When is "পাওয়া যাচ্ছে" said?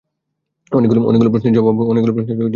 1.79-2.33